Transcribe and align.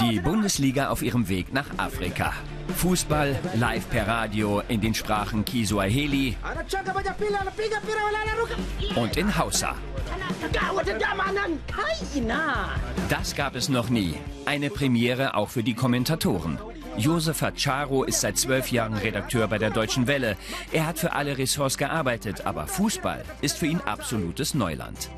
Die 0.00 0.20
Bundesliga 0.20 0.88
auf 0.88 1.02
ihrem 1.02 1.28
Weg 1.28 1.52
nach 1.52 1.66
Afrika. 1.76 2.32
Fußball 2.76 3.38
live 3.54 3.88
per 3.90 4.06
Radio 4.06 4.62
in 4.68 4.80
den 4.80 4.94
Sprachen 4.94 5.44
Kiswahili 5.44 6.36
und 8.96 9.16
in 9.16 9.36
Hausa. 9.36 9.74
Das 13.08 13.34
gab 13.34 13.54
es 13.54 13.68
noch 13.68 13.88
nie. 13.90 14.14
Eine 14.46 14.70
Premiere 14.70 15.34
auch 15.34 15.48
für 15.48 15.62
die 15.62 15.74
Kommentatoren. 15.74 16.58
Josefa 16.96 17.52
Charo 17.52 18.04
ist 18.04 18.20
seit 18.20 18.36
zwölf 18.36 18.70
Jahren 18.70 18.94
Redakteur 18.94 19.48
bei 19.48 19.58
der 19.58 19.70
Deutschen 19.70 20.06
Welle. 20.06 20.36
Er 20.72 20.86
hat 20.86 20.98
für 20.98 21.12
alle 21.12 21.38
Ressorts 21.38 21.78
gearbeitet, 21.78 22.46
aber 22.46 22.66
Fußball 22.66 23.24
ist 23.40 23.58
für 23.58 23.66
ihn 23.66 23.80
absolutes 23.80 24.54
Neuland. 24.54 25.10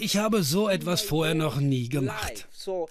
Ich 0.00 0.16
habe 0.16 0.42
so 0.42 0.68
etwas 0.68 1.02
vorher 1.02 1.34
noch 1.34 1.60
nie 1.60 1.88
gemacht. 1.88 2.48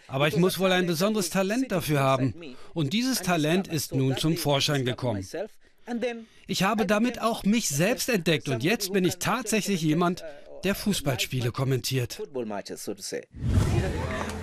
Aber 0.08 0.28
ich 0.28 0.38
muss 0.38 0.60
wohl 0.60 0.72
ein 0.72 0.88
besonderes 0.88 1.30
Talent 1.30 1.72
dafür 1.72 2.00
haben. 2.00 2.34
Und 2.74 2.94
dieses 2.94 3.22
Talent 3.22 3.68
ist 3.68 3.94
nun 3.94 4.18
zum 4.18 4.38
Vorschein 4.38 4.86
gekommen. 4.86 5.26
Ich 6.48 6.64
habe 6.64 6.86
damit 6.86 7.22
auch 7.22 7.44
mich 7.44 7.70
selbst 7.70 8.10
entdeckt 8.10 8.50
und 8.50 8.64
jetzt 8.64 8.92
bin 8.94 9.06
ich 9.06 9.18
tatsächlich 9.18 9.82
jemand, 9.82 10.24
der 10.64 10.76
Fußballspiele 10.76 11.52
kommentiert. 11.52 12.22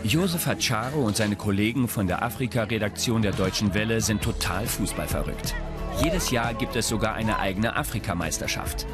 Josef 0.05 0.47
Hacharo 0.47 1.05
und 1.05 1.17
seine 1.17 1.37
Kollegen 1.37 1.89
von 1.89 2.07
der 2.07 2.23
Afrika-Redaktion 2.23 3.23
der 3.23 3.33
Deutschen 3.33 3.75
Welle 3.75 4.01
sind 4.01 4.23
total 4.23 4.67
fußballverrückt. 4.67 5.55
Jedes 6.03 6.31
Jahr 6.31 6.55
gibt 6.55 6.77
es 6.77 6.89
sogar 6.89 7.15
eine 7.15 7.39
eigene 7.39 7.77
Afrikameisterschaft. 7.77 8.87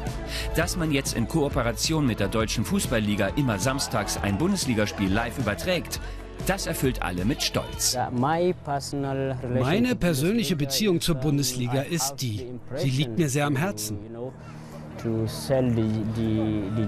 Dass 0.55 0.77
man 0.77 0.91
jetzt 0.91 1.15
in 1.15 1.27
Kooperation 1.27 2.05
mit 2.05 2.19
der 2.19 2.27
Deutschen 2.27 2.65
Fußballliga 2.65 3.29
immer 3.35 3.59
samstags 3.59 4.17
ein 4.21 4.37
Bundesligaspiel 4.37 5.11
live 5.11 5.37
überträgt, 5.39 5.99
das 6.47 6.67
erfüllt 6.67 7.01
alle 7.01 7.25
mit 7.25 7.43
Stolz. 7.43 7.97
Meine 8.11 9.95
persönliche 9.95 10.55
Beziehung 10.55 11.01
zur 11.01 11.15
Bundesliga 11.15 11.81
ist 11.81 12.15
die. 12.17 12.47
Sie 12.75 12.89
liegt 12.89 13.17
mir 13.17 13.29
sehr 13.29 13.45
am 13.45 13.55
Herzen. 13.55 13.99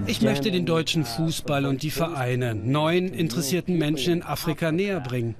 Ich 0.06 0.22
möchte 0.22 0.50
den 0.50 0.66
deutschen 0.66 1.04
Fußball 1.04 1.66
und 1.66 1.82
die 1.82 1.90
Vereine 1.90 2.54
neuen 2.54 3.08
interessierten 3.08 3.76
Menschen 3.76 4.14
in 4.14 4.22
Afrika 4.22 4.70
näher 4.70 5.00
bringen. 5.00 5.34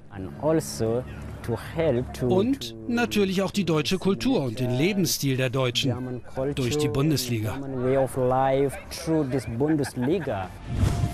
Und 2.21 2.75
natürlich 2.87 3.41
auch 3.41 3.51
die 3.51 3.65
deutsche 3.65 3.97
Kultur 3.97 4.43
und 4.43 4.59
den 4.59 4.71
Lebensstil 4.71 5.37
der 5.37 5.49
Deutschen 5.49 6.21
durch 6.55 6.77
die 6.77 6.89
Bundesliga. 6.89 7.57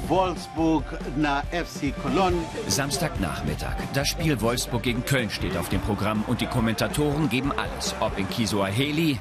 Wolfsburg 0.08 0.84
na 1.16 1.42
FC 1.52 1.94
Cologne. 2.02 2.38
Samstagnachmittag. 2.68 3.76
Das 3.94 4.10
Spiel 4.10 4.42
Wolfsburg 4.42 4.84
gegen 4.84 5.06
Köln 5.06 5.30
steht 5.30 5.56
auf 5.56 5.70
dem 5.70 5.80
Programm 5.82 6.24
und 6.28 6.42
die 6.42 6.48
Kommentatoren 6.48 7.30
geben 7.30 7.52
alles, 7.54 7.96
ob 8.02 8.18
in 8.18 8.28
Kiswahili 8.30 9.20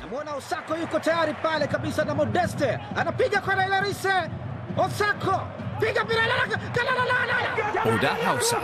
oder 7.85 8.17
Hausa. 8.27 8.59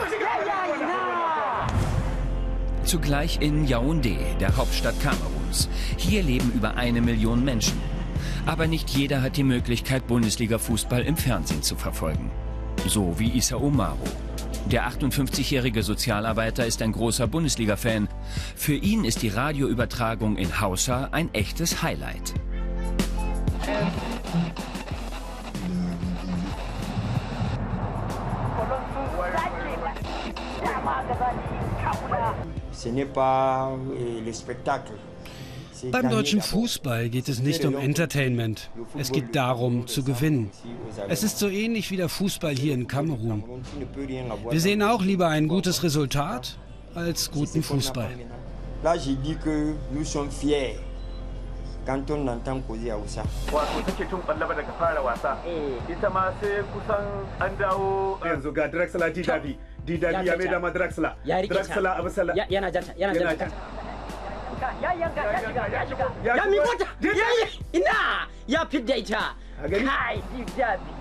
Zugleich 2.87 3.39
in 3.41 3.67
Yaoundé, 3.67 4.15
der 4.39 4.55
Hauptstadt 4.55 4.97
Kameruns. 5.01 5.67
Hier 5.97 6.23
leben 6.23 6.53
über 6.53 6.77
eine 6.77 7.01
Million 7.01 7.43
Menschen. 7.43 7.77
Aber 8.45 8.65
nicht 8.65 8.89
jeder 8.91 9.21
hat 9.21 9.35
die 9.35 9.43
Möglichkeit, 9.43 10.07
Bundesliga-Fußball 10.07 11.01
im 11.01 11.17
Fernsehen 11.17 11.61
zu 11.61 11.75
verfolgen. 11.75 12.31
So 12.85 13.19
wie 13.19 13.37
Issa 13.37 13.57
Omaro. 13.57 13.97
Der 14.71 14.87
58-jährige 14.87 15.83
Sozialarbeiter 15.83 16.65
ist 16.65 16.81
ein 16.81 16.93
großer 16.93 17.27
Bundesliga-Fan. 17.27 18.07
Für 18.55 18.75
ihn 18.75 19.03
ist 19.03 19.21
die 19.21 19.29
Radioübertragung 19.29 20.37
in 20.37 20.61
Hausa 20.61 21.09
ein 21.11 21.33
echtes 21.33 21.83
Highlight. 21.83 22.35
Ce 23.65 23.73
le 32.85 34.33
spectacle. 34.33 34.95
Beim 35.91 36.09
deutschen 36.09 36.41
Fußball 36.41 37.09
geht 37.09 37.29
es 37.29 37.39
nicht 37.39 37.63
um 37.65 37.75
Entertainment. 37.75 38.69
Es 38.97 39.11
geht 39.11 39.35
darum, 39.35 39.87
zu 39.87 40.03
gewinnen. 40.03 40.49
Es 41.07 41.23
ist 41.23 41.37
so 41.37 41.49
ähnlich 41.49 41.91
wie 41.91 41.97
der 41.97 42.09
Fußball 42.09 42.55
hier 42.55 42.73
in 42.73 42.87
Kamerun. 42.87 43.43
Wir 44.49 44.59
sehen 44.59 44.81
auch 44.81 45.03
lieber 45.03 45.27
ein 45.27 45.47
gutes 45.47 45.83
Resultat 45.83 46.57
als 46.95 47.29
guten 47.31 47.61
Fußball. 47.61 48.09
Yanzu 58.27 58.51
ga 58.51 58.67
Draxler 58.67 59.09
Didabi 59.13 59.57
Didabi 59.87 60.27
ya 60.27 60.37
mai 60.37 60.47
dama 60.47 60.69
Draxler. 60.71 61.13
Draxler 61.25 61.93
abu 61.99 62.09
sala 62.09 62.33
yana 62.35 62.71
janta 62.71 62.93
yana 62.99 63.13
janta. 63.15 63.47
ya 64.81 64.91
yanka 64.93 65.21
ya 65.23 65.39
shiga 65.39 65.63
ya 65.71 65.81
shiga 65.87 66.05
ya 66.35 66.45
miko 66.51 66.73
ta 66.77 66.87
ya 67.01 67.27
ina! 67.73 68.27
Ya 68.47 68.65
fidda 68.65 68.95
ita. 68.95 69.23
Kai 69.61 70.21
Didabi 70.35 70.93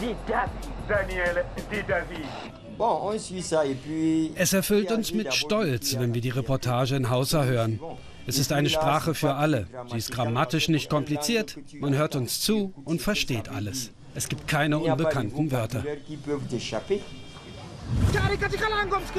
Didabi 0.00 0.68
Daniel 0.88 1.36
Didabi 1.70 2.22
Es 4.36 4.52
erfüllt 4.54 4.90
uns 4.90 5.12
mit 5.12 5.34
Stolz, 5.34 5.98
wenn 6.00 6.14
wir 6.14 6.22
die 6.22 6.30
Reportage 6.30 6.96
in 6.96 7.10
Hausa 7.10 7.44
hören. 7.44 7.78
Es 8.26 8.38
ist 8.38 8.52
eine 8.52 8.68
Sprache 8.68 9.14
für 9.14 9.34
alle. 9.34 9.66
Sie 9.90 9.98
ist 9.98 10.12
grammatisch 10.12 10.68
nicht 10.68 10.90
kompliziert. 10.90 11.58
Man 11.80 11.94
hört 11.94 12.16
uns 12.16 12.40
zu 12.40 12.72
und 12.84 13.00
versteht 13.00 13.48
alles. 13.48 13.90
Es 14.14 14.28
gibt 14.28 14.48
keine 14.48 14.78
unbekannten 14.78 15.50
Wörter. 15.50 15.84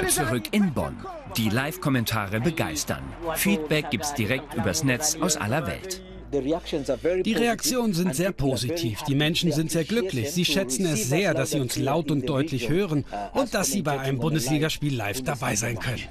Zurück 0.08 0.44
in 0.52 0.72
Bonn. 0.72 0.96
Die 1.36 1.48
Live-Kommentare 1.48 2.40
begeistern. 2.40 3.02
Feedback 3.34 3.90
gibt's 3.90 4.14
direkt 4.14 4.54
übers 4.54 4.82
Netz 4.82 5.16
aus 5.20 5.36
aller 5.36 5.66
Welt. 5.66 6.02
Die 6.32 7.34
Reaktionen 7.34 7.92
sind 7.92 8.16
sehr 8.16 8.32
positiv. 8.32 9.02
Die 9.02 9.14
Menschen 9.14 9.52
sind 9.52 9.70
sehr 9.70 9.84
glücklich. 9.84 10.30
Sie 10.30 10.46
schätzen 10.46 10.86
es 10.86 11.10
sehr, 11.10 11.34
dass 11.34 11.50
sie 11.50 11.60
uns 11.60 11.76
laut 11.76 12.10
und 12.10 12.26
deutlich 12.26 12.70
hören 12.70 13.04
und 13.34 13.52
dass 13.52 13.68
sie 13.68 13.82
bei 13.82 14.00
einem 14.00 14.18
Bundesligaspiel 14.18 14.96
live 14.96 15.22
dabei 15.22 15.56
sein 15.56 15.78
können. 15.78 16.08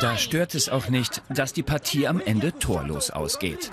Da 0.00 0.16
stört 0.16 0.54
es 0.54 0.68
auch 0.68 0.88
nicht, 0.88 1.22
dass 1.28 1.52
die 1.52 1.62
Partie 1.62 2.06
am 2.06 2.20
Ende 2.20 2.52
torlos 2.52 3.10
ausgeht. 3.10 3.70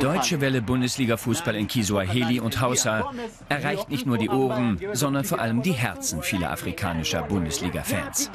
Deutsche 0.00 0.40
Welle 0.40 0.62
Bundesliga 0.62 1.16
Fußball 1.16 1.56
in 1.56 1.68
Kiswahili 1.68 2.40
und 2.40 2.60
Hausa 2.60 3.12
erreicht 3.48 3.88
nicht 3.88 4.06
nur 4.06 4.18
die 4.18 4.28
Ohren, 4.28 4.80
sondern 4.92 5.24
vor 5.24 5.38
allem 5.38 5.62
die 5.62 5.72
Herzen 5.72 6.22
vieler 6.22 6.50
afrikanischer 6.50 7.22
Bundesliga-Fans. 7.22 8.30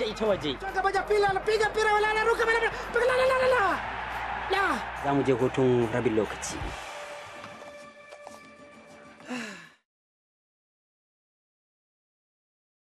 Za 4.51 6.88